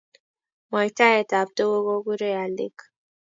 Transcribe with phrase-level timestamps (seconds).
[0.69, 2.77] Mwaitaet ab tuguk kokurei alik